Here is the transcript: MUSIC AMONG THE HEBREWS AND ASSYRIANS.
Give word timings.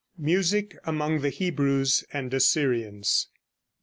MUSIC 0.17 0.75
AMONG 0.83 1.19
THE 1.21 1.29
HEBREWS 1.29 2.05
AND 2.11 2.33
ASSYRIANS. 2.33 3.27